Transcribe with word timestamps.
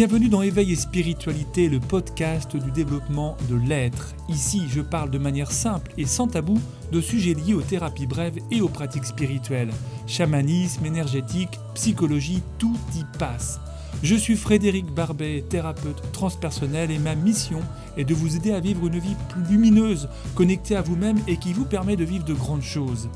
Bienvenue 0.00 0.30
dans 0.30 0.40
Éveil 0.40 0.72
et 0.72 0.76
Spiritualité, 0.76 1.68
le 1.68 1.78
podcast 1.78 2.56
du 2.56 2.70
développement 2.70 3.36
de 3.50 3.56
l'être. 3.56 4.14
Ici, 4.30 4.62
je 4.66 4.80
parle 4.80 5.10
de 5.10 5.18
manière 5.18 5.52
simple 5.52 5.92
et 5.98 6.06
sans 6.06 6.26
tabou 6.26 6.58
de 6.90 7.02
sujets 7.02 7.34
liés 7.34 7.52
aux 7.52 7.60
thérapies 7.60 8.06
brèves 8.06 8.38
et 8.50 8.62
aux 8.62 8.70
pratiques 8.70 9.04
spirituelles. 9.04 9.68
Chamanisme, 10.06 10.86
énergétique, 10.86 11.60
psychologie, 11.74 12.42
tout 12.56 12.78
y 12.96 13.04
passe. 13.18 13.60
Je 14.02 14.14
suis 14.14 14.36
Frédéric 14.36 14.86
Barbet, 14.86 15.44
thérapeute 15.46 16.00
transpersonnel 16.12 16.90
et 16.90 16.98
ma 16.98 17.14
mission 17.14 17.60
est 17.98 18.04
de 18.04 18.14
vous 18.14 18.36
aider 18.36 18.52
à 18.52 18.60
vivre 18.60 18.86
une 18.86 18.98
vie 18.98 19.16
plus 19.28 19.42
lumineuse, 19.50 20.08
connectée 20.34 20.76
à 20.76 20.80
vous-même 20.80 21.18
et 21.28 21.36
qui 21.36 21.52
vous 21.52 21.66
permet 21.66 21.96
de 21.96 22.04
vivre 22.04 22.24
de 22.24 22.32
grandes 22.32 22.62
choses. 22.62 23.10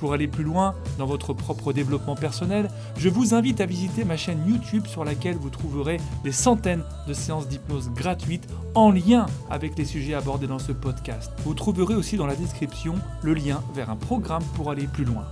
Pour 0.00 0.14
aller 0.14 0.28
plus 0.28 0.44
loin 0.44 0.74
dans 0.96 1.04
votre 1.04 1.34
propre 1.34 1.74
développement 1.74 2.14
personnel, 2.14 2.70
je 2.96 3.10
vous 3.10 3.34
invite 3.34 3.60
à 3.60 3.66
visiter 3.66 4.04
ma 4.04 4.16
chaîne 4.16 4.42
YouTube 4.48 4.86
sur 4.86 5.04
laquelle 5.04 5.36
vous 5.36 5.50
trouverez 5.50 6.00
des 6.24 6.32
centaines 6.32 6.82
de 7.06 7.12
séances 7.12 7.48
d'hypnose 7.48 7.90
gratuites 7.90 8.48
en 8.74 8.90
lien 8.90 9.26
avec 9.50 9.76
les 9.76 9.84
sujets 9.84 10.14
abordés 10.14 10.46
dans 10.46 10.58
ce 10.58 10.72
podcast. 10.72 11.30
Vous 11.44 11.52
trouverez 11.52 11.94
aussi 11.94 12.16
dans 12.16 12.26
la 12.26 12.34
description 12.34 12.94
le 13.22 13.34
lien 13.34 13.62
vers 13.74 13.90
un 13.90 13.96
programme 13.96 14.42
pour 14.54 14.70
aller 14.70 14.86
plus 14.86 15.04
loin. 15.04 15.26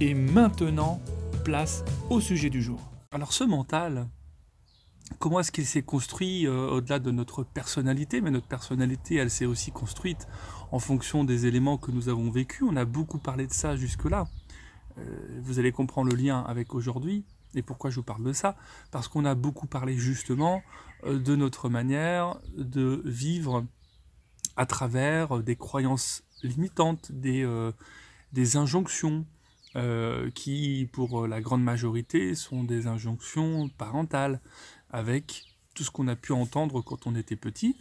Et 0.00 0.14
maintenant, 0.14 0.98
place 1.44 1.84
au 2.08 2.18
sujet 2.18 2.48
du 2.48 2.62
jour. 2.62 2.80
Alors 3.12 3.34
ce 3.34 3.44
mental, 3.44 4.08
comment 5.18 5.40
est-ce 5.40 5.52
qu'il 5.52 5.66
s'est 5.66 5.82
construit 5.82 6.46
euh, 6.46 6.68
au-delà 6.68 6.98
de 6.98 7.10
notre 7.10 7.42
personnalité, 7.42 8.20
mais 8.20 8.30
notre 8.30 8.46
personnalité, 8.46 9.16
elle 9.16 9.30
s'est 9.30 9.46
aussi 9.46 9.70
construite 9.70 10.26
en 10.72 10.78
fonction 10.78 11.24
des 11.24 11.46
éléments 11.46 11.78
que 11.78 11.90
nous 11.90 12.08
avons 12.08 12.30
vécus. 12.30 12.66
On 12.68 12.76
a 12.76 12.84
beaucoup 12.84 13.18
parlé 13.18 13.46
de 13.46 13.52
ça 13.52 13.76
jusque-là. 13.76 14.26
Euh, 14.98 15.40
vous 15.42 15.58
allez 15.58 15.72
comprendre 15.72 16.10
le 16.10 16.16
lien 16.16 16.40
avec 16.40 16.74
aujourd'hui. 16.74 17.24
Et 17.54 17.62
pourquoi 17.62 17.90
je 17.90 17.96
vous 17.96 18.02
parle 18.02 18.24
de 18.24 18.32
ça 18.32 18.56
Parce 18.90 19.08
qu'on 19.08 19.24
a 19.24 19.34
beaucoup 19.34 19.66
parlé 19.66 19.96
justement 19.96 20.62
euh, 21.04 21.18
de 21.18 21.36
notre 21.36 21.68
manière 21.68 22.38
de 22.56 23.02
vivre 23.04 23.64
à 24.56 24.66
travers 24.66 25.40
des 25.40 25.56
croyances 25.56 26.24
limitantes, 26.42 27.12
des, 27.12 27.46
des 28.32 28.56
injonctions, 28.56 29.26
qui 30.34 30.88
pour 30.90 31.26
la 31.26 31.42
grande 31.42 31.62
majorité 31.62 32.34
sont 32.34 32.64
des 32.64 32.86
injonctions 32.86 33.68
parentales, 33.76 34.40
avec 34.96 35.44
tout 35.74 35.84
ce 35.84 35.90
qu'on 35.90 36.08
a 36.08 36.16
pu 36.16 36.32
entendre 36.32 36.80
quand 36.80 37.06
on 37.06 37.14
était 37.14 37.36
petit, 37.36 37.76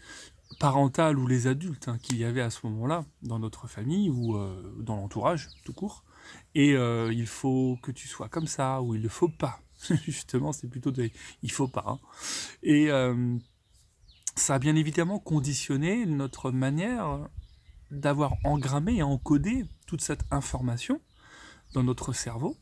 parental 0.60 1.18
ou 1.18 1.28
les 1.28 1.48
adultes 1.48 1.88
hein, 1.88 1.98
qu'il 1.98 2.18
y 2.18 2.26
avait 2.26 2.42
à 2.42 2.50
ce 2.50 2.68
moment-là 2.68 3.06
dans 3.24 3.40
notre 3.40 3.68
famille 3.68 4.10
ou 4.10 4.36
euh, 4.36 4.76
dans 4.82 4.98
l'entourage 4.98 5.50
tout 5.64 5.72
court. 5.72 6.04
Et 6.56 6.74
euh, 6.74 7.14
il 7.14 7.26
faut 7.26 7.80
que 7.82 7.92
tu 7.92 8.10
sois 8.10 8.28
comme 8.28 8.48
ça 8.48 8.82
ou 8.82 8.96
il 8.96 9.02
ne 9.02 9.08
faut 9.08 9.30
pas. 9.30 9.62
Justement, 10.06 10.52
c'est 10.52 10.68
plutôt 10.68 10.92
de 10.92 11.10
il 11.42 11.52
faut 11.52 11.70
pas. 11.70 12.00
Et 12.64 12.92
euh, 12.92 13.38
ça 14.36 14.56
a 14.56 14.60
bien 14.60 14.76
évidemment 14.76 15.20
conditionné 15.20 16.06
notre 16.06 16.52
manière 16.52 17.30
d'avoir 17.92 18.34
engrammé 18.44 18.98
et 18.98 19.04
encodé 19.04 19.64
toute 19.88 20.02
cette 20.02 20.26
information 20.32 21.00
dans 21.74 21.84
notre 21.84 22.12
cerveau 22.12 22.58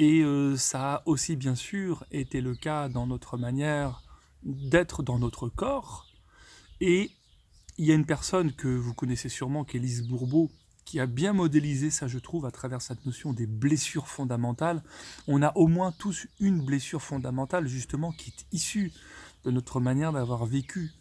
et 0.00 0.22
euh, 0.22 0.56
ça 0.56 0.94
a 0.94 1.02
aussi 1.04 1.36
bien 1.36 1.54
sûr 1.54 2.06
été 2.10 2.40
le 2.40 2.54
cas 2.54 2.88
dans 2.88 3.06
notre 3.06 3.36
manière 3.36 4.02
d'être 4.42 5.02
dans 5.02 5.18
notre 5.18 5.50
corps. 5.50 6.06
Et 6.80 7.10
il 7.76 7.84
y 7.84 7.92
a 7.92 7.96
une 7.96 8.06
personne 8.06 8.50
que 8.52 8.68
vous 8.68 8.94
connaissez 8.94 9.28
sûrement, 9.28 9.62
qui 9.62 9.76
est 9.76 9.80
Lise 9.80 10.08
Bourbeau, 10.08 10.50
qui 10.86 11.00
a 11.00 11.06
bien 11.06 11.34
modélisé 11.34 11.90
ça, 11.90 12.08
je 12.08 12.18
trouve, 12.18 12.46
à 12.46 12.50
travers 12.50 12.80
cette 12.80 13.04
notion 13.04 13.34
des 13.34 13.46
blessures 13.46 14.08
fondamentales. 14.08 14.82
On 15.28 15.42
a 15.42 15.54
au 15.54 15.66
moins 15.66 15.92
tous 15.92 16.26
une 16.40 16.64
blessure 16.64 17.02
fondamentale, 17.02 17.66
justement, 17.66 18.10
qui 18.10 18.30
est 18.30 18.56
issue 18.56 18.92
de 19.44 19.50
notre 19.50 19.80
manière 19.80 20.12
d'avoir 20.12 20.46
vécu 20.46 20.92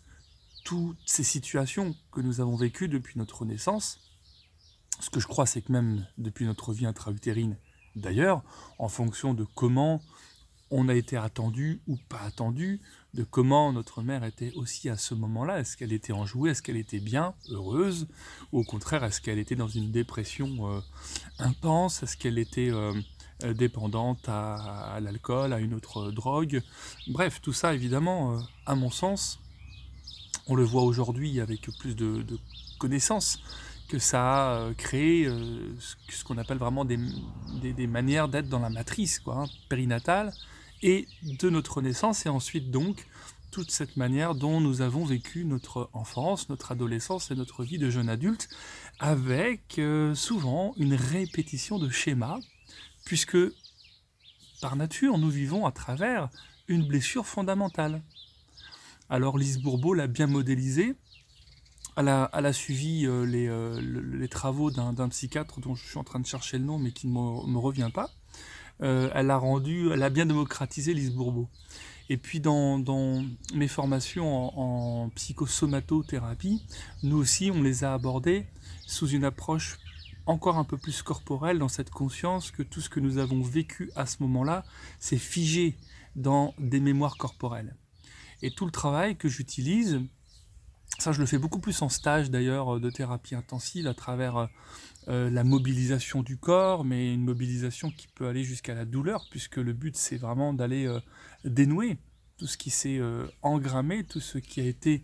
toutes 0.66 1.00
ces 1.06 1.24
situations 1.24 1.96
que 2.12 2.20
nous 2.20 2.42
avons 2.42 2.58
vécues 2.58 2.90
depuis 2.90 3.18
notre 3.18 3.46
naissance. 3.46 4.02
Ce 5.00 5.10
que 5.10 5.22
je 5.22 5.28
crois, 5.28 5.46
c'est 5.46 5.62
que 5.62 5.72
même 5.72 6.06
depuis 6.18 6.46
notre 6.46 6.74
vie 6.74 6.86
intra-utérine, 6.86 7.56
D'ailleurs, 8.00 8.44
en 8.78 8.88
fonction 8.88 9.34
de 9.34 9.46
comment 9.56 10.02
on 10.72 10.88
a 10.88 10.94
été 10.94 11.18
attendu 11.18 11.82
ou 11.88 11.98
pas 12.10 12.22
attendu, 12.22 12.80
de 13.14 13.24
comment 13.24 13.74
notre 13.74 14.04
mère 14.04 14.24
était 14.24 14.52
aussi 14.54 14.90
à 14.90 14.98
ce 14.98 15.16
moment-là. 15.16 15.60
Est-ce 15.60 15.78
qu'elle 15.78 15.94
était 15.94 16.14
enjouée? 16.14 16.52
Est-ce 16.52 16.62
qu'elle 16.62 16.78
était 16.78 17.00
bien, 17.00 17.34
heureuse? 17.50 18.08
Ou 18.52 18.60
au 18.60 18.64
contraire, 18.64 19.04
est-ce 19.04 19.20
qu'elle 19.20 19.40
était 19.40 19.56
dans 19.56 19.68
une 19.68 19.92
dépression 19.92 20.72
euh, 20.72 20.80
intense? 21.40 22.04
Est-ce 22.04 22.18
qu'elle 22.18 22.38
était 22.38 22.70
euh, 22.70 22.94
euh, 23.44 23.54
dépendante 23.54 24.30
à, 24.30 25.00
l'alcool, 25.02 25.54
à 25.54 25.60
une 25.60 25.74
autre 25.74 26.12
drogue? 26.12 26.62
Bref, 27.08 27.42
tout 27.42 27.54
ça, 27.54 27.74
évidemment, 27.74 28.40
à 28.68 28.76
mon 28.76 28.92
sens, 28.92 29.40
on 30.46 30.56
le 30.56 30.64
voit 30.64 30.84
aujourd'hui 30.84 31.40
avec 31.40 31.62
plus 31.80 31.96
de 31.96 32.24
connaissances 32.78 33.40
que 33.90 34.00
ça 34.00 34.22
a 34.22 34.54
euh, 34.54 34.74
créé 34.74 35.26
euh, 35.26 35.76
ce 36.08 36.24
qu'on 36.24 36.38
appelle 36.38 36.60
vraiment 36.60 36.86
des, 36.86 36.98
manières 37.88 38.30
d'être 38.30 38.48
dans 38.48 38.60
la 38.60 38.70
matrice 38.70 39.20
quoi, 39.20 39.36
hein, 39.42 39.46
périnatale 39.68 40.32
et 40.82 41.08
de 41.24 41.50
notre 41.50 41.82
naissance 41.82 42.26
et 42.26 42.30
ensuite 42.30 42.72
donc 42.72 43.08
toute 43.52 43.72
cette 43.72 43.98
manière 43.98 44.36
dont 44.36 44.62
nous 44.62 44.82
avons 44.82 45.04
vécu 45.04 45.44
notre 45.44 45.90
enfance, 45.94 46.50
notre 46.50 46.72
adolescence 46.72 47.32
et 47.32 47.36
notre 47.36 47.64
vie 47.64 47.80
de 47.80 47.90
jeune 47.90 48.10
adulte 48.10 48.48
avec 49.00 49.80
euh, 49.80 50.14
souvent 50.14 50.74
une 50.78 50.94
répétition 50.94 51.80
de 51.80 51.90
schémas 51.90 52.40
puisque 53.06 53.38
par 54.62 54.76
nature 54.76 55.18
nous 55.18 55.32
vivons 55.32 55.66
à 55.66 55.72
travers 55.72 56.30
une 56.68 56.88
blessure 56.88 57.26
fondamentale. 57.26 58.04
Alors 59.10 59.40
Lise 59.40 59.58
Bourbeau 59.60 59.96
l'a 59.96 60.06
bien 60.06 60.28
modélisé 60.28 60.96
elle 61.98 62.08
a, 62.08 62.54
suivi 62.54 63.06
euh, 63.06 63.26
euh, 63.26 63.82
les, 63.82 64.28
travaux 64.28 64.72
d'un 64.72 65.10
psychiatre 65.10 65.60
dont 65.60 65.76
je 65.76 65.86
suis 65.86 65.98
en 65.98 66.04
train 66.04 66.20
de 66.20 66.26
chercher 66.26 66.58
le 66.58 66.64
nom 66.64 66.78
mais 66.80 66.92
qui 66.92 67.08
ne 67.08 67.14
me, 67.14 67.58
revient 67.58 67.90
pas. 67.94 68.10
Euh, 68.82 69.10
elle 69.14 69.30
a 69.30 69.38
rendu, 69.38 69.92
elle 69.92 70.04
a 70.04 70.10
bien 70.10 70.26
démocratisé 70.26 70.94
Lise 70.94 71.12
Bourbeau. 71.12 71.50
Et 72.10 72.18
puis 72.18 72.40
dans, 72.40 72.84
mes 73.54 73.68
formations 73.68 74.58
en, 74.58 75.10
psychosomatothérapie, 75.10 76.64
nous 77.04 77.18
aussi 77.18 77.52
on 77.52 77.62
les 77.62 77.84
a 77.84 77.94
abordées 77.94 78.46
sous 78.88 79.08
une 79.08 79.26
approche 79.26 79.80
encore 80.26 80.58
un 80.58 80.64
peu 80.64 80.78
plus 80.78 81.02
corporelle 81.02 81.60
dans 81.60 81.68
cette 81.68 81.90
conscience 81.90 82.52
que 82.52 82.64
tout 82.64 82.82
ce 82.82 82.90
que 82.90 83.00
nous 83.00 83.18
avons 83.18 83.42
vécu 83.42 83.92
à 83.96 84.06
ce 84.06 84.18
moment-là, 84.22 84.64
c'est 85.00 85.18
figé 85.18 85.76
dans 86.16 86.54
des 86.60 86.80
mémoires 86.80 87.18
corporelles. 87.18 87.76
Et 88.42 88.52
tout 88.52 88.66
le 88.66 88.72
travail 88.72 89.18
que 89.18 89.28
j'utilise, 89.28 90.02
ça, 91.02 91.14
je 91.14 91.20
le 91.20 91.26
fais 91.26 91.38
beaucoup 91.38 91.60
plus 91.60 91.82
en 91.82 91.90
stage 91.90 92.30
d'ailleurs 92.30 92.76
euh, 92.76 92.80
de 92.80 92.90
thérapie 92.90 93.36
intensive 93.36 93.88
à 93.88 93.94
travers 93.94 94.38
euh, 94.38 94.48
euh, 95.08 95.30
la 95.30 95.44
mobilisation 95.44 96.24
du 96.24 96.38
corps, 96.38 96.84
mais 96.84 97.14
une 97.14 97.24
mobilisation 97.24 97.90
qui 97.90 98.08
peut 98.08 98.28
aller 98.28 98.44
jusqu'à 98.44 98.76
la 98.76 98.86
douleur, 98.86 99.26
puisque 99.32 99.58
le 99.58 99.74
but 99.74 99.96
c'est 99.96 100.18
vraiment 100.18 100.54
d'aller 100.54 100.88
dénouer 101.46 101.98
tout 102.38 102.48
ce 102.48 102.58
qui 102.58 102.70
s'est 102.70 103.02
engrammé, 103.42 104.04
tout 104.04 104.20
ce 104.20 104.38
qui 104.38 104.62
a 104.62 104.66
été 104.66 105.04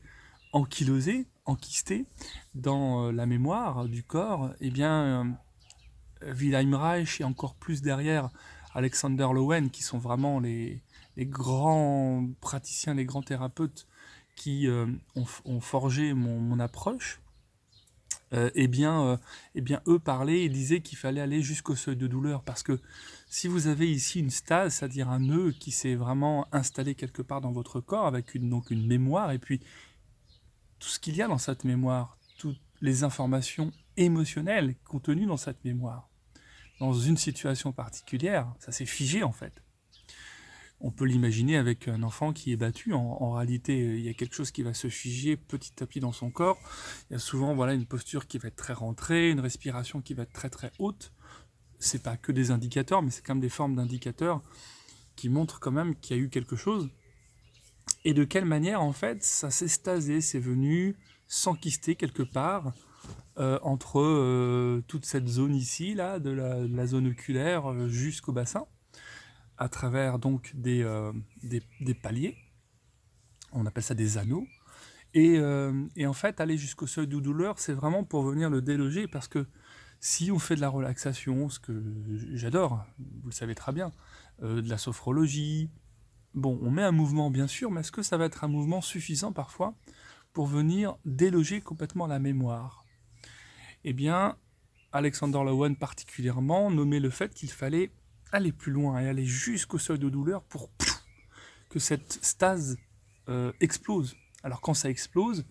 ankylosé, 0.52 1.28
enquisté 1.46 2.06
dans 2.54 3.12
la 3.12 3.26
mémoire 3.26 3.86
du 3.86 4.04
corps. 4.04 4.52
Eh 4.62 4.70
bien, 4.70 5.38
Wilhelm 6.22 6.76
Reich 6.76 7.20
et 7.20 7.24
encore 7.24 7.56
plus 7.56 7.82
derrière 7.82 8.30
Alexander 8.74 9.28
Lowen, 9.34 9.70
qui 9.72 9.82
sont 9.82 9.98
vraiment 9.98 10.40
les 10.40 10.82
grands 11.18 12.28
praticiens, 12.42 12.94
les 12.94 13.06
grands 13.06 13.24
thérapeutes 13.24 13.88
qui 14.36 14.68
euh, 14.68 14.86
ont, 15.16 15.60
forgé 15.60 16.14
mon, 16.14 16.60
approche, 16.60 17.22
euh, 18.34 18.50
eh, 18.54 18.68
bien, 18.68 19.04
euh, 19.04 19.18
eh 19.56 19.62
bien, 19.62 19.82
eux 19.88 20.00
parlaient 20.00 20.44
et 20.44 20.50
disaient 20.50 20.82
qu'il 20.82 20.98
fallait 20.98 21.22
aller 21.22 21.42
jusqu'au 21.42 21.76
seuil 21.76 21.96
de 21.96 22.08
douleur. 22.08 22.44
Parce 22.44 22.64
que 22.64 22.80
si 23.28 23.48
vous 23.48 23.68
avez 23.68 23.90
ici 23.90 24.20
une 24.20 24.30
stase, 24.30 24.76
c'est-à-dire 24.76 25.10
un 25.10 25.20
nœud 25.20 25.54
qui 25.60 25.72
s'est 25.72 25.96
vraiment 25.96 26.48
installé 26.52 26.96
quelque 26.96 27.22
part 27.22 27.42
dans 27.42 27.52
votre 27.52 27.80
corps, 27.80 28.08
avec 28.08 28.36
une, 28.36 28.50
donc 28.50 28.72
une 28.72 28.86
mémoire, 28.86 29.32
et 29.32 29.40
puis 29.40 29.60
tout 30.80 30.90
ce 30.90 31.00
qu'il 31.00 31.16
y 31.16 31.22
a 31.22 31.28
dans 31.28 31.38
cette 31.38 31.64
mémoire, 31.64 32.18
toutes 32.38 32.60
les 32.82 33.04
informations 33.04 33.72
émotionnelles 33.96 34.76
contenues 34.84 35.26
dans 35.26 35.38
cette 35.38 35.64
mémoire, 35.64 36.10
dans 36.80 36.94
une 36.94 37.18
situation 37.18 37.72
particulière, 37.72 38.54
ça 38.60 38.74
s'est 38.74 38.86
figé 38.86 39.24
en 39.24 39.32
fait 39.32 39.62
on 40.82 40.92
peut 40.92 41.06
l'imaginer 41.06 41.58
avec 41.58 41.88
un 41.88 42.04
enfant 42.04 42.34
qui 42.34 42.52
est 42.52 42.58
battu. 42.58 42.94
En, 42.94 43.32
réalité, 43.32 43.78
il 43.78 44.02
y 44.02 44.10
a 44.10 44.14
quelque 44.14 44.36
chose 44.36 44.52
qui 44.52 44.62
va 44.62 44.74
se 44.74 44.90
figer 44.90 45.38
petit 45.38 45.72
à 45.82 45.88
petit 45.88 46.00
dans 46.00 46.12
son 46.12 46.30
corps. 46.30 46.60
Il 47.10 47.14
y 47.14 47.16
a 47.16 47.20
souvent 47.20 47.56
voilà, 47.56 47.74
une 47.74 47.86
posture 47.86 48.28
qui 48.28 48.38
va 48.38 48.50
être 48.50 48.56
très 48.56 48.74
rentrée, 48.74 49.32
une 49.32 49.40
respiration 49.40 50.02
qui 50.02 50.14
va 50.14 50.24
être 50.24 50.34
très 50.34 50.50
très 50.50 50.72
haute. 50.80 51.14
C'est 51.80 52.04
pas 52.04 52.18
que 52.18 52.32
des 52.32 52.52
indicateurs, 52.52 53.02
mais 53.02 53.10
c'est 53.10 53.22
quand 53.26 53.36
même 53.36 53.42
des 53.42 53.50
formes 53.50 53.76
d'indicateurs 53.76 54.42
qui 55.16 55.30
montrent 55.30 55.60
quand 55.60 55.72
même 55.72 55.96
qu'il 55.96 56.18
y 56.18 56.20
a 56.20 56.22
eu 56.22 56.30
quelque 56.30 56.56
chose. 56.56 56.90
Et 58.04 58.14
de 58.14 58.24
quelle 58.24 58.46
manière, 58.46 58.82
en 58.82 58.94
fait, 58.94 59.24
ça 59.24 59.50
s'est 59.50 59.68
stasé, 59.68 60.22
c'est 60.22 60.40
venu 60.40 60.96
s'enquister 61.28 61.96
quelque 61.96 62.24
part 62.24 62.74
euh, 63.38 63.60
entre 63.64 64.00
euh, 64.00 64.84
toute 64.88 65.06
cette 65.06 65.28
zone 65.28 65.56
ici, 65.56 65.94
là, 65.94 66.20
de 66.20 66.30
la, 66.30 66.86
zone 66.86 67.08
oculaire 67.08 67.72
euh, 67.72 67.88
jusqu'au 67.88 68.32
bassin 68.32 68.66
à 69.58 69.70
travers 69.70 70.20
donc 70.20 70.52
des, 70.56 70.84
euh, 70.84 71.12
des, 71.44 71.94
paliers. 71.94 72.38
On 73.52 73.66
appelle 73.66 73.84
ça 73.84 73.96
des 73.96 74.18
anneaux. 74.18 74.48
Et, 75.14 75.40
et 75.96 76.06
en 76.06 76.14
fait, 76.14 76.42
aller 76.42 76.58
jusqu'au 76.58 76.88
seuil 76.88 77.08
de 77.08 77.18
douleur, 77.22 77.58
c'est 77.58 77.72
vraiment 77.72 78.04
pour 78.04 78.24
venir 78.24 78.50
le 78.50 78.62
déloger 78.62 79.08
parce 79.08 79.30
que 79.30 79.48
si 80.02 80.30
on 80.30 80.40
fait 80.40 80.58
de 80.58 80.60
la 80.60 80.68
relaxation, 80.68 81.48
ce 81.48 81.58
que 81.58 81.82
j'adore, 82.34 82.86
vous 83.00 83.30
le 83.30 83.32
savez 83.32 83.56
très 83.56 83.72
bien, 83.72 83.94
de 84.42 84.70
la 84.70 84.78
sophrologie, 84.78 85.70
bon, 86.34 86.60
on 86.62 86.70
met 86.70 86.84
un 86.84 86.92
mouvement 86.92 87.32
bien 87.32 87.48
sûr, 87.48 87.72
mais 87.72 87.80
est-ce 87.80 87.92
que 87.92 88.04
ça 88.04 88.18
va 88.18 88.26
être 88.26 88.44
un 88.44 88.48
mouvement 88.48 88.82
suffisant 88.82 89.32
parfois 89.32 89.74
pour 90.34 90.48
venir 90.48 90.98
déloger 91.06 91.62
complètement 91.62 92.08
la 92.08 92.20
mémoire? 92.20 92.86
Eh 93.86 93.94
bien, 93.94 94.38
Alexander 94.92 95.40
Lowen 95.44 95.76
particulièrement 95.76 96.70
nommait 96.70 97.00
le 97.00 97.10
fait 97.10 97.34
qu'il 97.34 97.52
fallait 97.52 97.92
aller 98.32 98.52
plus 98.52 98.72
loin 98.72 99.00
et 99.00 99.08
aller 99.08 99.26
jusqu'au 99.26 99.78
seuil 99.78 100.00
de 100.00 100.10
douleur 100.10 100.44
pour 100.44 100.70
que 101.70 101.80
cette 101.80 102.24
stase 102.24 102.78
euh, 103.30 103.52
explose. 103.60 104.16
Alors 104.44 104.62
quand 104.62 104.74
ça 104.74 104.90
explose, 104.90 105.46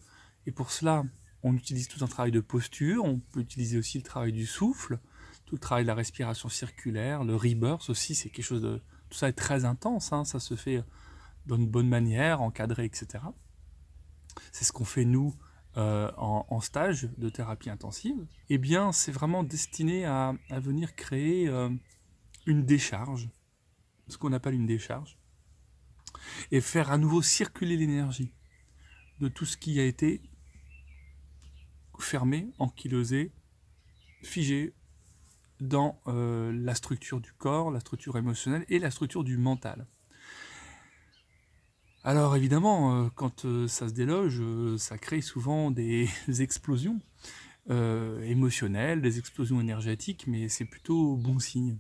et 0.47 0.53
pour 0.53 0.71
cela 0.71 1.05
on 1.43 1.55
utilise 1.55 1.89
tout 1.89 2.03
un 2.03 2.09
travail 2.09 2.33
de 2.33 2.41
posture, 2.41 3.05
on 3.05 3.19
peut 3.19 3.41
utiliser 3.41 3.79
aussi 3.79 3.99
le 3.99 4.05
travail 4.05 4.33
du 4.33 4.47
souffle, 4.47 4.99
tout 5.45 5.57
le 5.57 5.61
travail 5.61 5.85
de 5.85 5.89
la 5.89 5.95
respiration 5.95 6.49
circulaire, 6.49 7.25
le 7.25 7.37
rebirth 7.37 7.91
aussi, 7.91 8.15
c'est 8.15 8.31
quelque 8.31 8.45
chose 8.45 8.63
de... 8.63 8.81
Tout 9.11 9.19
ça 9.19 9.29
est 9.29 9.35
très 9.35 9.67
intense, 9.67 10.13
hein, 10.13 10.25
ça 10.25 10.41
se 10.41 10.57
fait 10.57 10.83
d'une 11.47 11.69
bonne 11.69 11.89
manière, 11.89 12.41
encadré, 12.41 12.87
etc. 12.87 13.23
C'est 14.53 14.65
ce 14.65 14.73
qu'on 14.73 14.87
fait 14.87 15.05
nous 15.05 15.35
euh, 15.77 16.11
en, 16.17 16.61
stage 16.61 17.09
de 17.19 17.29
thérapie 17.29 17.69
intensive. 17.69 18.27
Eh 18.49 18.59
bien, 18.59 18.93
c'est 18.93 19.11
vraiment 19.13 19.43
destiné 19.43 20.05
à, 20.07 20.35
venir 20.51 20.95
créer 20.95 21.49
euh, 21.49 21.69
une 22.47 22.65
décharge, 22.65 23.29
ce 24.09 24.19
qu'on 24.19 24.33
appelle 24.33 24.55
une 24.55 24.67
décharge, 24.67 25.19
et 26.51 26.61
faire 26.61 26.91
à 26.91 26.99
nouveau 26.99 27.23
circuler 27.23 27.77
l'énergie 27.77 28.33
de 29.21 29.29
tout 29.29 29.45
ce 29.45 29.57
qui 29.57 29.81
a 29.81 29.85
été 29.85 30.23
fermé, 31.99 32.53
ankylosé, 32.59 33.33
figé 34.23 34.75
dans 35.61 36.01
euh, 36.07 36.53
la 36.53 36.75
structure 36.75 37.21
du 37.21 37.33
corps, 37.33 37.71
la 37.71 37.81
structure 37.81 38.17
émotionnelle 38.17 38.65
et 38.69 38.79
la 38.79 38.91
structure 38.91 39.25
du 39.25 39.37
mental. 39.37 39.87
Alors 42.03 42.37
évidemment, 42.37 43.05
euh, 43.05 43.09
quand 43.15 43.45
euh, 43.45 43.67
ça 43.67 43.89
se 43.89 43.95
déloge, 43.95 44.43
ça 44.79 44.99
crée 44.99 45.21
souvent 45.21 45.71
des 45.71 46.09
explosions 46.41 47.01
émotionnelles, 47.71 49.01
des 49.01 49.19
explosions 49.19 49.59
énergétiques, 49.59 50.27
mais 50.27 50.51
c'est 50.51 50.67
plutôt 50.67 51.17
bon 51.17 51.39
signe. 51.39 51.79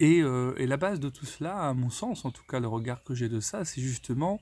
Et, 0.00 0.22
la 0.22 0.76
base 0.76 1.00
de 1.00 1.08
tout 1.08 1.26
cela, 1.26 1.68
à 1.68 1.74
mon 1.74 1.90
sens, 1.90 2.24
en 2.24 2.30
tout 2.30 2.42
cas 2.48 2.60
le 2.60 2.68
regard 2.68 3.02
que 3.04 3.14
j'ai 3.14 3.28
de 3.28 3.40
ça, 3.40 3.64
c'est 3.64 3.80
justement 3.80 4.40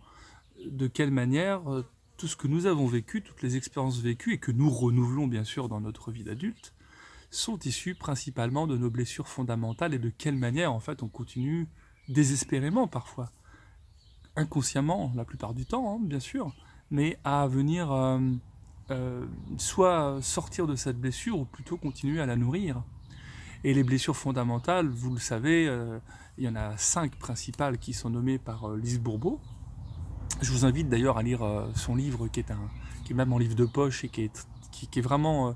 de 0.64 0.86
quelle 0.86 1.10
manière 1.10 1.62
tout 2.16 2.26
ce 2.26 2.36
que 2.36 2.48
nous 2.48 2.66
avons 2.66 2.86
vécu, 2.86 3.22
toutes 3.22 3.42
les 3.42 3.56
expériences 3.56 3.98
vécues 3.98 4.34
et 4.34 4.38
que 4.38 4.52
nous 4.52 4.70
renouvelons 4.70 5.26
bien 5.26 5.44
sûr 5.44 5.68
dans 5.68 5.80
notre 5.80 6.10
vie 6.10 6.24
d'adulte, 6.24 6.72
sont 7.30 7.58
issues 7.60 7.94
principalement 7.94 8.66
de 8.66 8.76
nos 8.76 8.90
blessures 8.90 9.28
fondamentales 9.28 9.94
et 9.94 9.98
de 9.98 10.10
quelle 10.10 10.36
manière 10.36 10.72
en 10.72 10.80
fait 10.80 11.02
on 11.02 11.08
continue 11.08 11.66
désespérément 12.08 12.86
parfois 12.88 13.30
inconsciemment 14.36 15.12
la 15.14 15.24
plupart 15.24 15.54
du 15.54 15.66
temps, 15.66 15.94
hein, 15.94 15.98
bien 16.02 16.20
sûr, 16.20 16.54
mais 16.90 17.18
à 17.24 17.46
venir 17.46 17.92
euh, 17.92 18.18
euh, 18.90 19.26
soit 19.58 20.20
sortir 20.22 20.66
de 20.66 20.74
cette 20.74 20.98
blessure 20.98 21.38
ou 21.38 21.44
plutôt 21.44 21.76
continuer 21.76 22.20
à 22.20 22.26
la 22.26 22.36
nourrir. 22.36 22.82
Et 23.64 23.74
les 23.74 23.84
blessures 23.84 24.16
fondamentales, 24.16 24.88
vous 24.88 25.12
le 25.12 25.20
savez, 25.20 25.68
euh, 25.68 25.98
il 26.38 26.44
y 26.44 26.48
en 26.48 26.56
a 26.56 26.76
cinq 26.76 27.16
principales 27.16 27.78
qui 27.78 27.92
sont 27.92 28.10
nommées 28.10 28.38
par 28.38 28.70
Lise 28.70 29.00
Bourbeau. 29.00 29.40
Je 30.40 30.50
vous 30.50 30.64
invite 30.64 30.88
d'ailleurs 30.88 31.18
à 31.18 31.22
lire 31.22 31.40
son 31.74 31.94
livre 31.94 32.26
qui 32.26 32.40
est, 32.40 32.50
un, 32.50 32.68
qui 33.04 33.12
est 33.12 33.16
même 33.16 33.32
en 33.32 33.38
livre 33.38 33.54
de 33.54 33.64
poche 33.64 34.04
et 34.04 34.08
qui 34.08 34.22
est, 34.22 34.46
qui, 34.72 34.98
est 34.98 35.02
vraiment, 35.02 35.54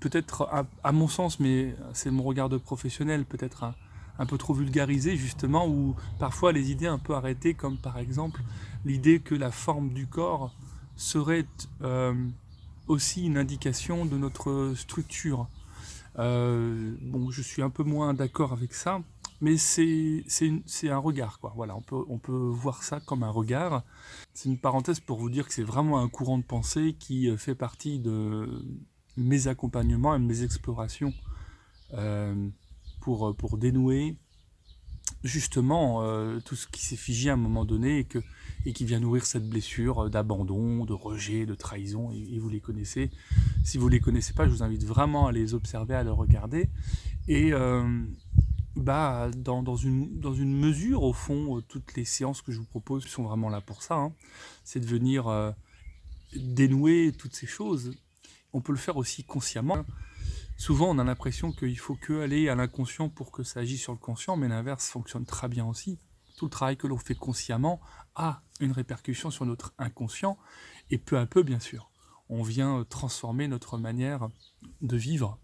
peut-être 0.00 0.48
à, 0.82 0.92
mon 0.92 1.06
sens, 1.06 1.38
mais 1.38 1.76
c'est 1.92 2.10
mon 2.10 2.24
regard 2.24 2.48
de 2.48 2.56
professionnel, 2.56 3.24
peut-être 3.24 3.62
un, 3.62 3.74
un 4.18 4.26
peu 4.26 4.38
trop 4.38 4.54
vulgarisé 4.54 5.16
justement, 5.16 5.68
ou 5.68 5.94
parfois 6.18 6.52
les 6.52 6.70
idées 6.70 6.86
un 6.86 6.98
peu 6.98 7.14
arrêtées, 7.14 7.54
comme 7.54 7.76
par 7.76 7.98
exemple 7.98 8.42
l'idée 8.84 9.20
que 9.20 9.34
la 9.34 9.50
forme 9.50 9.90
du 9.90 10.06
corps 10.06 10.54
serait 10.96 11.46
euh, 11.82 12.14
aussi 12.86 13.26
une 13.26 13.38
indication 13.38 14.04
de 14.04 14.16
notre 14.16 14.74
structure. 14.76 15.48
Euh, 16.18 16.94
bon, 17.00 17.30
je 17.30 17.42
suis 17.42 17.62
un 17.62 17.70
peu 17.70 17.82
moins 17.82 18.14
d'accord 18.14 18.52
avec 18.52 18.74
ça, 18.74 19.00
mais 19.40 19.56
c'est 19.56 20.24
un 20.84 20.98
regard, 20.98 21.38
quoi. 21.40 21.52
Voilà, 21.56 21.76
on 21.76 21.80
peut, 21.82 22.04
on 22.08 22.18
peut 22.18 22.32
voir 22.32 22.82
ça 22.82 23.00
comme 23.00 23.22
un 23.22 23.30
regard. 23.30 23.82
C'est 24.34 24.48
une 24.48 24.58
parenthèse 24.58 25.00
pour 25.00 25.18
vous 25.18 25.30
dire 25.30 25.46
que 25.46 25.54
c'est 25.54 25.62
vraiment 25.62 26.00
un 26.00 26.08
courant 26.08 26.38
de 26.38 26.44
pensée 26.44 26.94
qui 26.98 27.34
fait 27.36 27.54
partie 27.54 27.98
de 27.98 28.64
mes 29.16 29.48
accompagnements 29.48 30.14
et 30.14 30.18
de 30.18 30.24
mes 30.24 30.42
explorations. 30.42 31.12
Euh, 31.94 32.48
pour, 33.02 33.28
euh, 33.28 33.32
pour 33.34 33.58
dénouer 33.58 34.16
justement 35.24 36.02
euh, 36.02 36.40
tout 36.40 36.56
ce 36.56 36.66
qui 36.66 36.84
s'est 36.84 36.96
figé 36.96 37.30
à 37.30 37.34
un 37.34 37.36
moment 37.36 37.64
donné 37.64 38.06
et, 38.64 38.72
qui 38.72 38.84
vient 38.84 39.00
nourrir 39.00 39.24
cette 39.24 39.48
blessure 39.48 40.10
d'abandon, 40.10 40.84
de 40.84 40.92
rejet, 40.92 41.46
de 41.46 41.54
trahison, 41.54 42.10
et, 42.12 42.38
vous 42.38 42.48
les 42.48 42.60
connaissez. 42.60 43.10
Si 43.64 43.78
vous 43.78 43.86
ne 43.86 43.92
les 43.92 44.00
connaissez 44.00 44.32
pas, 44.32 44.46
je 44.46 44.50
vous 44.50 44.62
invite 44.62 44.84
vraiment 44.84 45.26
à 45.26 45.32
les 45.32 45.54
observer, 45.54 45.94
à 45.94 46.02
les 46.02 46.10
regarder. 46.10 46.68
Et 47.28 47.52
euh, 47.52 47.84
bah, 48.76 49.30
dans, 49.36 49.62
dans, 49.62 49.76
une, 49.76 50.18
dans 50.18 50.34
une 50.34 50.58
mesure, 50.58 51.02
au 51.02 51.12
fond, 51.12 51.62
toutes 51.68 51.94
les 51.94 52.04
séances 52.04 52.42
que 52.42 52.52
je 52.52 52.58
vous 52.58 52.66
propose 52.66 53.06
sont 53.06 53.22
vraiment 53.22 53.48
là 53.48 53.60
pour 53.60 53.82
ça. 53.82 53.96
Hein. 53.96 54.12
C'est 54.64 54.80
de 54.80 54.86
venir 54.86 55.54
dénouer 56.34 57.12
toutes 57.16 57.34
ces 57.34 57.46
choses. 57.46 57.94
On 58.52 58.60
peut 58.60 58.72
le 58.72 58.78
faire 58.78 58.96
aussi 58.96 59.24
consciemment. 59.24 59.84
Souvent, 60.56 60.90
on 60.90 60.98
a 60.98 61.04
l'impression 61.04 61.52
qu'il 61.52 61.78
faut 61.78 61.96
que 61.96 62.20
aller 62.20 62.48
à 62.48 62.54
l'inconscient 62.54 63.08
pour 63.08 63.32
que 63.32 63.42
ça 63.42 63.60
agisse 63.60 63.82
sur 63.82 63.92
le 63.92 63.98
conscient, 63.98 64.36
mais 64.36 64.48
l'inverse 64.48 64.88
fonctionne 64.88 65.26
très 65.26 65.48
bien 65.48 65.66
aussi. 65.66 65.98
Tout 66.36 66.46
le 66.46 66.50
travail 66.50 66.76
que 66.76 66.86
l'on 66.86 66.98
fait 66.98 67.14
consciemment 67.14 67.80
a 68.14 68.42
une 68.60 68.72
répercussion 68.72 69.30
sur 69.30 69.44
notre 69.44 69.74
inconscient, 69.78 70.38
et 70.90 70.98
peu 70.98 71.18
à 71.18 71.26
peu, 71.26 71.42
bien 71.42 71.60
sûr, 71.60 71.90
on 72.28 72.42
vient 72.42 72.84
transformer 72.88 73.48
notre 73.48 73.78
manière 73.78 74.28
de 74.80 74.96
vivre. 74.96 75.38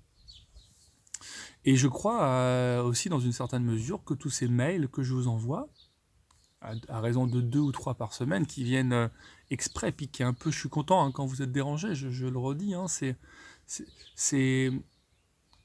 Et 1.64 1.76
je 1.76 1.88
crois 1.88 2.24
euh, 2.24 2.82
aussi, 2.82 3.08
dans 3.08 3.20
une 3.20 3.32
certaine 3.32 3.64
mesure, 3.64 4.04
que 4.04 4.14
tous 4.14 4.30
ces 4.30 4.48
mails 4.48 4.88
que 4.88 5.02
je 5.02 5.14
vous 5.14 5.28
envoie, 5.28 5.68
à, 6.60 7.00
raison 7.00 7.26
de 7.26 7.40
deux 7.40 7.60
ou 7.60 7.72
trois 7.72 7.94
par 7.94 8.12
semaine, 8.12 8.46
qui 8.46 8.64
viennent 8.64 8.92
euh, 8.92 9.08
exprès, 9.50 9.94
est 9.98 10.22
un 10.22 10.32
peu, 10.32 10.50
je 10.50 10.58
suis 10.58 10.68
content 10.68 11.04
hein, 11.04 11.12
quand 11.12 11.26
vous 11.26 11.42
êtes 11.42 11.52
dérangé, 11.52 11.94
je, 11.94 12.26
le 12.26 12.38
redis, 12.38 12.74
hein, 12.74 12.86
c'est 12.88 14.70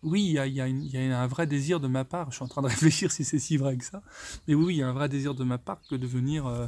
oui, 0.04 0.36
il 0.46 0.54
y 0.54 0.60
a, 0.60 1.22
un 1.22 1.28
vrai 1.28 1.48
désir 1.48 1.80
de 1.80 1.88
ma 1.88 2.04
part, 2.04 2.30
je 2.30 2.36
suis 2.36 2.44
en 2.44 2.48
train 2.48 2.62
de 2.62 2.68
réfléchir 2.76 3.12
si 3.12 3.24
c'est 3.24 3.40
si 3.40 3.58
vrai 3.58 3.78
que 3.78 3.86
ça, 3.86 4.04
mais 4.48 4.54
oui, 4.54 4.76
il 4.76 4.78
y 4.78 4.84
a 4.84 4.90
un 4.90 4.94
vrai 4.94 5.10
désir 5.10 5.34
de 5.34 5.44
ma 5.44 5.58
part 5.58 5.82
que 5.90 5.96
de 5.96 6.06
venir, 6.06 6.46
euh, 6.46 6.68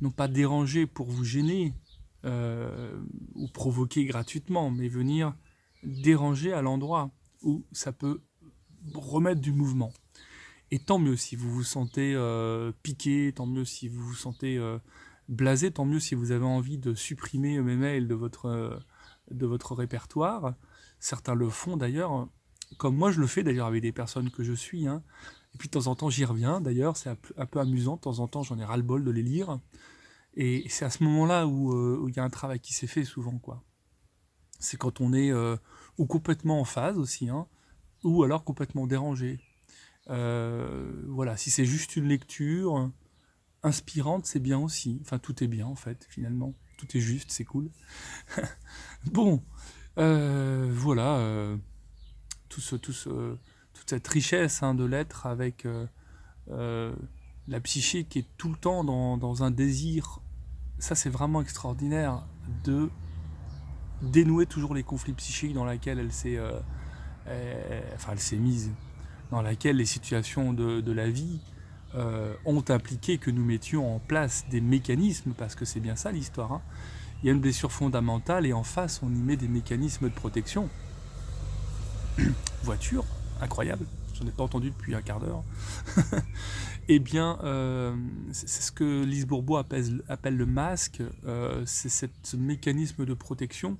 non 0.00 0.10
pas 0.10 0.28
déranger 0.28 0.86
pour 0.86 1.08
vous 1.08 1.24
gêner 1.24 1.74
euh, 2.24 3.00
ou 3.34 3.48
provoquer 3.48 4.04
gratuitement, 4.04 4.70
mais 4.70 4.88
venir 4.88 5.34
déranger 5.84 6.52
à 6.52 6.62
l'endroit 6.62 7.10
où 7.42 7.64
ça 7.72 7.92
peut 7.92 8.20
remettre 8.94 9.40
du 9.40 9.52
mouvement. 9.52 9.92
Et 10.70 10.78
tant 10.78 10.98
mieux 10.98 11.16
si 11.16 11.36
vous 11.36 11.50
vous 11.52 11.64
sentez 11.64 12.14
euh, 12.14 12.72
piqué, 12.82 13.32
tant 13.34 13.46
mieux 13.46 13.64
si 13.64 13.88
vous 13.88 14.02
vous 14.02 14.14
sentez 14.14 14.60
blasé, 15.28 15.70
tant 15.70 15.84
mieux 15.84 16.00
si 16.00 16.14
vous 16.14 16.32
avez 16.32 16.44
envie 16.44 16.78
de 16.78 16.94
supprimer 16.94 17.60
mes 17.60 17.76
mails 17.76 18.08
de 18.08 18.14
votre, 18.14 18.80
de 19.30 19.46
votre 19.46 19.74
répertoire. 19.74 20.54
Certains 20.98 21.34
le 21.34 21.48
font 21.48 21.76
d'ailleurs 21.76 22.28
comme 22.78 22.96
moi 22.96 23.10
je 23.10 23.20
le 23.20 23.26
fais 23.26 23.42
d'ailleurs 23.42 23.66
avec 23.66 23.82
des 23.82 23.92
personnes 23.92 24.30
que 24.30 24.42
je 24.42 24.52
suis. 24.52 24.86
Hein. 24.86 25.02
Et 25.54 25.58
puis 25.58 25.68
de 25.68 25.72
temps 25.72 25.86
en 25.86 25.94
temps 25.94 26.10
j'y 26.10 26.24
reviens 26.24 26.60
d'ailleurs, 26.60 26.96
c'est 26.96 27.10
un 27.10 27.46
peu 27.46 27.60
amusant, 27.60 27.96
de 27.96 28.00
temps 28.00 28.18
en 28.20 28.28
temps 28.28 28.42
j'en 28.42 28.58
ai 28.58 28.64
ras-le-bol 28.64 29.04
de 29.04 29.10
les 29.10 29.22
lire. 29.22 29.58
Et 30.34 30.66
c'est 30.68 30.84
à 30.84 30.90
ce 30.90 31.02
moment-là 31.04 31.42
euh, 31.42 31.96
où 31.98 32.08
il 32.08 32.16
y 32.16 32.20
a 32.20 32.24
un 32.24 32.30
travail 32.30 32.60
qui 32.60 32.72
s'est 32.72 32.86
fait 32.86 33.04
souvent. 33.04 33.40
C'est 34.58 34.76
quand 34.76 35.00
on 35.00 35.12
est 35.12 35.30
euh, 35.30 35.56
ou 35.98 36.06
complètement 36.06 36.60
en 36.60 36.64
phase 36.64 36.98
aussi, 36.98 37.28
hein, 37.28 37.46
ou 38.04 38.22
alors 38.22 38.44
complètement 38.44 38.86
dérangé. 38.86 39.40
Euh, 40.08 41.04
voilà, 41.08 41.36
si 41.36 41.50
c'est 41.50 41.64
juste 41.64 41.96
une 41.96 42.08
lecture 42.08 42.90
inspirante, 43.62 44.26
c'est 44.26 44.40
bien 44.40 44.58
aussi. 44.58 44.98
Enfin, 45.02 45.18
tout 45.18 45.44
est 45.44 45.48
bien 45.48 45.66
en 45.66 45.76
fait, 45.76 46.06
finalement. 46.08 46.54
Tout 46.78 46.96
est 46.96 47.00
juste, 47.00 47.30
c'est 47.30 47.44
cool. 47.44 47.70
bon, 49.12 49.42
voilà 49.96 51.58
tout 52.52 53.08
toute 53.74 53.88
cette 53.88 54.06
richesse 54.06 54.62
hein, 54.62 54.74
de 54.74 54.84
l'être 54.84 55.26
avec 55.26 55.64
euh, 55.64 55.86
euh, 56.50 56.94
la 57.48 57.60
psyché 57.60 58.04
qui 58.04 58.20
est 58.20 58.26
tout 58.36 58.48
le 58.48 58.56
temps 58.56 58.84
dans, 58.84 59.42
un 59.42 59.50
désir. 59.50 60.20
Ça, 60.78 60.94
c'est 60.94 61.10
vraiment 61.10 61.40
extraordinaire 61.40 62.24
de 62.64 62.88
dénouer 64.02 64.46
toujours 64.46 64.74
les 64.74 64.82
conflits 64.82 65.12
psychiques 65.12 65.54
dans 65.54 65.64
lesquels 65.64 65.98
elle 65.98 66.12
s'est 66.12 66.36
euh, 66.38 66.60
mise, 68.32 68.70
dans 69.30 69.42
laquelle 69.42 69.76
les 69.76 69.86
situations 69.86 70.52
de, 70.52 70.92
la 70.92 71.08
vie 71.08 71.40
euh, 71.94 72.34
ont 72.44 72.64
impliqué 72.68 73.18
que 73.18 73.30
nous 73.30 73.44
mettions 73.44 73.94
en 73.94 73.98
place 73.98 74.44
des 74.50 74.60
mécanismes, 74.60 75.32
parce 75.32 75.54
que 75.54 75.64
c'est 75.64 75.80
bien 75.80 75.96
ça 75.96 76.12
l'histoire. 76.12 76.52
Hein. 76.52 76.62
Il 77.22 77.26
y 77.26 77.28
a 77.28 77.32
une 77.32 77.40
blessure 77.40 77.70
fondamentale 77.70 78.46
et 78.46 78.52
en 78.52 78.64
face, 78.64 79.00
on 79.02 79.10
y 79.12 79.18
met 79.18 79.36
des 79.36 79.48
mécanismes 79.48 80.08
de 80.08 80.14
protection. 80.14 80.68
Voiture, 82.62 83.04
incroyable, 83.40 83.86
j'en 84.14 84.26
ai 84.26 84.30
pas 84.30 84.42
entendu 84.42 84.70
depuis 84.70 84.94
un 84.94 85.02
quart 85.02 85.20
d'heure. 85.20 85.44
eh 86.88 86.98
bien, 86.98 87.38
euh, 87.42 87.96
c'est 88.32 88.48
ce 88.48 88.72
que 88.72 89.04
Lise 89.04 89.26
Bourbeau 89.26 89.56
appelle, 89.56 90.02
le 90.36 90.46
masque, 90.46 91.02
euh, 91.24 91.62
c'est 91.66 91.88
ce 91.88 92.36
mécanisme 92.36 93.04
de 93.04 93.14
protection 93.14 93.78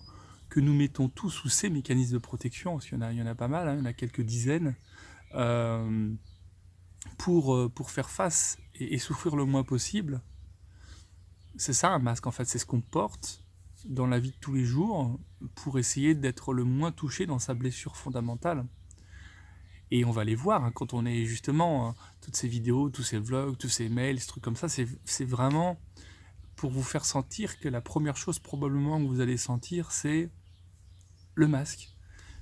que 0.48 0.60
nous 0.60 0.74
mettons 0.74 1.08
tous, 1.08 1.44
ou 1.44 1.48
ces 1.48 1.70
mécanismes 1.70 2.14
de 2.14 2.18
protection, 2.18 2.72
parce 2.74 2.86
qu'il 2.86 2.98
y 2.98 3.02
en 3.02 3.04
a, 3.04 3.12
y 3.12 3.22
en 3.22 3.26
a 3.26 3.34
pas 3.34 3.48
mal, 3.48 3.68
hein, 3.68 3.74
il 3.74 3.78
y 3.78 3.82
en 3.82 3.86
a 3.86 3.92
quelques 3.92 4.22
dizaines, 4.22 4.74
euh, 5.34 6.10
pour 7.16 7.90
faire 7.90 8.10
face 8.10 8.58
et, 8.74 8.98
souffrir 8.98 9.36
le 9.36 9.44
moins 9.44 9.64
possible. 9.64 10.20
C'est 11.56 11.72
ça 11.72 11.90
un 11.90 11.98
masque 11.98 12.26
en 12.26 12.30
fait, 12.30 12.46
c'est 12.46 12.58
ce 12.58 12.66
qu'on 12.66 12.80
porte 12.80 13.41
dans 13.86 14.06
la 14.06 14.18
vie 14.18 14.30
de 14.30 14.36
tous 14.40 14.54
les 14.54 14.64
jours 14.64 15.18
pour 15.54 15.78
essayer 15.78 16.14
d'être 16.14 16.52
le 16.52 16.64
moins 16.64 16.92
touché 16.92 17.26
dans 17.26 17.38
sa 17.38 17.54
blessure 17.54 17.96
fondamentale. 17.96 18.66
Et 19.90 20.06
on 20.06 20.10
va 20.10 20.24
les 20.24 20.34
voir 20.34 20.64
hein, 20.64 20.72
quand 20.72 20.94
on 20.94 21.04
est 21.04 21.26
justement, 21.26 21.88
euh, 21.88 21.92
toutes 22.22 22.36
ces 22.36 22.48
vidéos, 22.48 22.88
tous 22.88 23.02
ces 23.02 23.18
vlogs, 23.18 23.58
tous 23.58 23.68
ces 23.68 23.90
mails, 23.90 24.20
ces 24.20 24.26
trucs 24.26 24.42
comme 24.42 24.56
ça, 24.56 24.68
c'est 24.68 25.24
vraiment 25.24 25.78
pour 26.56 26.70
vous 26.70 26.82
faire 26.82 27.04
sentir 27.04 27.58
que 27.58 27.68
la 27.68 27.80
première 27.80 28.16
chose 28.16 28.38
probablement 28.38 28.98
que 29.00 29.06
vous 29.06 29.20
allez 29.20 29.36
sentir, 29.36 29.92
c'est 29.92 30.30
le 31.34 31.46
masque. 31.46 31.90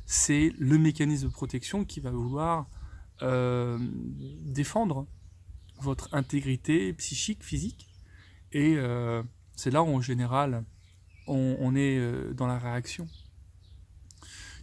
C'est 0.06 0.52
le 0.58 0.78
mécanisme 0.78 1.26
de 1.26 1.32
protection 1.32 1.84
qui 1.84 2.00
va 2.00 2.10
vouloir 2.10 2.68
euh, 3.22 3.78
défendre 4.42 5.06
votre 5.80 6.08
intégrité 6.14 6.92
psychique, 6.92 7.42
physique. 7.42 7.88
Et 8.52 8.76
euh, 8.76 9.22
c'est 9.56 9.70
là 9.70 9.82
où, 9.82 9.88
en 9.88 10.00
général, 10.00 10.64
on, 11.30 11.74
est 11.74 11.98
euh, 11.98 12.32
dans 12.34 12.46
la 12.46 12.58
réaction, 12.58 13.08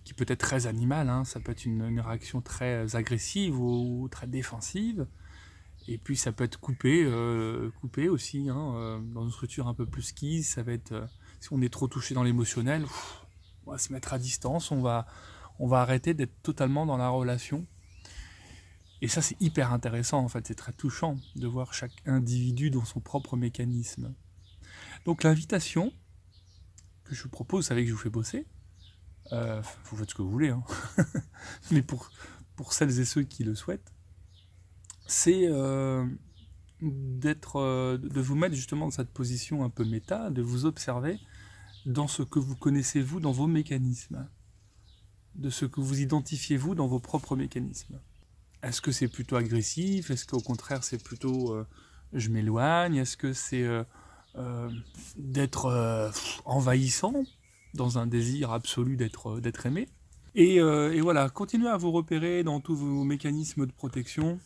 qui 0.03 0.13
peut 0.13 0.25
être 0.27 0.39
très 0.39 0.67
animale, 0.67 1.09
hein. 1.09 1.25
ça 1.25 1.39
peut 1.39 1.51
être 1.51 1.65
une, 1.65 1.99
réaction 1.99 2.41
très 2.41 2.95
agressive 2.95 3.59
ou, 3.59 4.07
très 4.09 4.27
défensive. 4.27 5.07
Et 5.89 5.97
puis 5.97 6.17
ça 6.17 6.33
peut 6.33 6.43
être 6.43 6.59
coupé, 6.59 7.09
coupé 7.79 8.09
aussi, 8.09 8.49
hein, 8.49 9.01
dans 9.13 9.23
une 9.23 9.31
structure 9.31 9.69
un 9.69 9.73
peu 9.73 9.85
plus 9.85 10.01
skis, 10.01 10.43
ça 10.43 10.61
va 10.61 10.73
être, 10.73 11.07
si 11.39 11.47
on 11.53 11.61
est 11.61 11.71
trop 11.71 11.87
touché 11.87 12.13
dans 12.13 12.23
l'émotionnel, 12.23 12.85
on 13.65 13.71
va 13.71 13.77
se 13.77 13.93
mettre 13.93 14.11
à 14.11 14.19
distance, 14.19 14.71
on 14.71 14.81
va, 14.81 15.07
on 15.59 15.67
va 15.67 15.79
arrêter 15.79 16.13
d'être 16.13 16.41
totalement 16.41 16.85
dans 16.85 16.97
la 16.97 17.07
relation 17.07 17.65
et 19.01 19.07
ça, 19.07 19.21
c'est 19.21 19.39
hyper 19.39 19.73
intéressant, 19.73 20.19
en 20.19 20.27
fait, 20.27 20.47
c'est 20.47 20.55
très 20.55 20.73
touchant 20.73 21.17
de 21.35 21.47
voir 21.47 21.73
chaque 21.73 21.93
individu 22.05 22.71
dans 22.71 22.85
son 22.85 22.99
propre 22.99 23.37
mécanisme. 23.37 24.13
Donc 25.05 25.23
l'invitation 25.23 25.93
que 27.07 27.15
je 27.15 27.23
vous 27.23 27.29
propose, 27.29 27.65
vous 27.65 27.67
savez 27.69 27.83
que 27.83 27.89
je 27.89 27.93
vous 27.93 27.99
fais 27.99 28.09
bosser, 28.09 28.45
euh, 29.31 29.61
vous 29.85 29.97
faites 29.97 30.09
ce 30.09 30.15
que 30.15 30.21
vous 30.21 30.31
voulez, 30.31 30.49
hein. 30.49 30.63
mais 31.71 31.81
pour, 31.81 32.09
pour 32.55 32.73
celles 32.73 32.99
et 32.99 33.05
ceux 33.05 33.23
qui 33.23 33.43
le 33.43 33.55
souhaitent, 33.55 33.93
c'est 35.07 35.47
euh, 35.47 36.05
d'être, 36.81 37.57
euh, 37.57 37.97
de 37.97 38.21
vous 38.21 38.35
mettre 38.35 38.55
justement 38.55 38.85
dans 38.85 38.91
cette 38.91 39.11
position 39.11 39.63
un 39.63 39.69
peu 39.69 39.85
méta, 39.85 40.29
de 40.29 40.41
vous 40.41 40.65
observer 40.65 41.19
dans 41.85 42.07
ce 42.07 42.23
que 42.23 42.39
vous 42.39 42.55
connaissez 42.55 43.01
vous, 43.01 43.19
dans 43.19 43.31
vos 43.31 43.47
mécanismes, 43.47 44.27
de 45.35 45.49
ce 45.49 45.65
que 45.65 45.79
vous 45.79 46.01
identifiez 46.01 46.57
vous 46.57 46.75
dans 46.75 46.87
vos 46.87 46.99
propres 46.99 47.35
mécanismes. 47.35 47.99
Est-ce 48.63 48.81
que 48.81 48.91
c'est 48.91 49.07
plutôt 49.07 49.35
agressif? 49.35 50.11
Est-ce 50.11 50.25
qu'au 50.25 50.41
contraire 50.41 50.83
c'est 50.83 51.01
plutôt 51.01 51.55
je 52.11 52.29
m'éloigne? 52.29 52.95
Est-ce 52.95 53.15
que 53.15 53.31
c'est 53.31 53.65
euh, 54.37 54.41
euh, 54.41 54.69
d'être 55.17 56.11
envahissant 56.45 57.13
dans 57.73 57.97
un 57.97 58.07
désir 58.07 58.51
absolu 58.51 58.95
d'être 58.97 59.39
d'être 59.39 59.65
aimé 59.65 59.87
et, 60.35 60.59
voilà, 61.01 61.29
continuez 61.29 61.69
à 61.69 61.77
vous 61.77 61.91
repérer 61.91 62.43
dans 62.43 62.59
tous 62.59 62.75
vos 62.75 63.03
mécanismes 63.03 63.65
de 63.65 63.71
protection. 63.71 64.39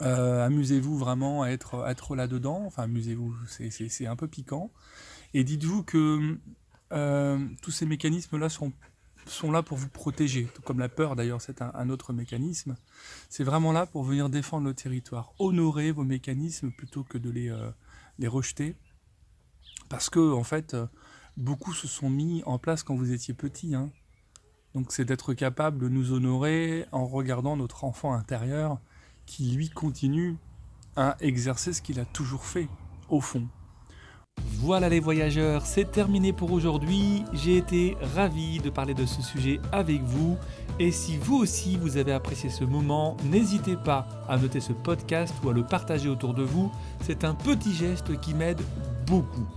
amusez-vous 0.00 0.98
vraiment 0.98 1.42
à 1.42 1.50
être, 1.50 1.86
être 1.88 2.16
là-dedans. 2.16 2.64
Enfin, 2.66 2.84
amusez-vous, 2.84 3.32
c'est 3.46 4.06
un 4.08 4.16
peu 4.16 4.26
piquant. 4.26 4.72
Et 5.34 5.44
dites-vous 5.44 5.84
que 5.84 6.36
tous 7.60 7.70
ces 7.70 7.86
mécanismes-là 7.86 8.48
sont 8.48 8.72
sont 9.26 9.52
là 9.52 9.62
pour 9.62 9.78
vous 9.78 9.88
protéger, 9.88 10.48
tout 10.54 10.62
comme 10.62 10.78
la 10.78 10.88
peur 10.88 11.16
d'ailleurs, 11.16 11.40
c'est 11.40 11.62
un, 11.62 11.90
autre 11.90 12.12
mécanisme. 12.12 12.76
C'est 13.28 13.44
vraiment 13.44 13.72
là 13.72 13.86
pour 13.86 14.02
venir 14.04 14.28
défendre 14.28 14.66
le 14.66 14.74
territoire, 14.74 15.32
honorer 15.38 15.92
vos 15.92 16.04
mécanismes 16.04 16.70
plutôt 16.70 17.04
que 17.04 17.18
de 17.18 17.30
les, 17.30 17.48
euh, 17.50 17.70
les 18.18 18.28
rejeter. 18.28 18.76
Parce 19.88 20.10
que, 20.10 20.32
en 20.32 20.44
fait, 20.44 20.74
euh, 20.74 20.86
beaucoup 21.36 21.72
se 21.72 21.86
sont 21.86 22.10
mis 22.10 22.42
en 22.44 22.58
place 22.58 22.82
quand 22.82 22.94
vous 22.94 23.12
étiez 23.12 23.34
petit. 23.34 23.74
Hein. 23.74 23.90
Donc 24.74 24.92
c'est 24.92 25.04
d'être 25.04 25.34
capable 25.34 25.78
de 25.78 25.88
nous 25.88 26.12
honorer 26.12 26.86
en 26.92 27.06
regardant 27.06 27.56
notre 27.56 27.84
enfant 27.84 28.14
intérieur 28.14 28.80
qui, 29.26 29.50
lui, 29.52 29.68
continue 29.68 30.36
à 30.96 31.16
exercer 31.20 31.72
ce 31.72 31.82
qu'il 31.82 32.00
a 32.00 32.04
toujours 32.04 32.44
fait, 32.44 32.68
au 33.08 33.20
fond. 33.20 33.48
Voilà 34.62 34.88
les 34.88 35.00
voyageurs, 35.00 35.66
c'est 35.66 35.90
terminé 35.90 36.32
pour 36.32 36.52
aujourd'hui. 36.52 37.24
J'ai 37.32 37.56
été 37.56 37.96
ravi 38.14 38.60
de 38.60 38.70
parler 38.70 38.94
de 38.94 39.06
ce 39.06 39.20
sujet 39.20 39.58
avec 39.72 40.02
vous. 40.02 40.36
Et 40.78 40.92
si 40.92 41.16
vous 41.16 41.38
aussi 41.38 41.76
vous 41.76 41.96
avez 41.96 42.12
apprécié 42.12 42.48
ce 42.48 42.62
moment, 42.62 43.16
n'hésitez 43.24 43.74
pas 43.74 44.06
à 44.28 44.36
noter 44.36 44.60
ce 44.60 44.72
podcast 44.72 45.34
ou 45.42 45.50
à 45.50 45.52
le 45.52 45.64
partager 45.64 46.08
autour 46.08 46.32
de 46.32 46.44
vous. 46.44 46.70
C'est 47.00 47.24
un 47.24 47.34
petit 47.34 47.74
geste 47.74 48.20
qui 48.20 48.34
m'aide 48.34 48.60
beaucoup. 49.08 49.48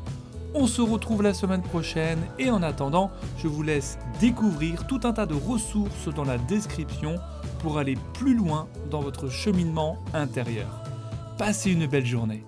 On 0.55 0.65
se 0.65 0.81
retrouve 0.81 1.21
la 1.21 1.35
semaine 1.35 1.61
prochaine 1.61 2.25
et 2.39 2.49
en 2.49 2.63
attendant, 2.63 3.11
je 3.37 3.47
vous 3.47 3.61
laisse 3.61 3.99
découvrir 4.19 4.87
tout 4.87 5.01
un 5.03 5.13
tas 5.13 5.27
de 5.27 5.35
ressources 5.35 6.07
dans 6.15 6.25
la 6.25 6.39
description 6.39 7.17
pour 7.59 7.77
aller 7.77 7.95
plus 8.15 8.33
loin 8.33 8.67
dans 8.89 9.01
votre 9.01 9.29
cheminement 9.29 9.99
intérieur. 10.15 10.81
Passez 11.37 11.71
une 11.71 11.85
belle 11.85 12.07
journée. 12.07 12.43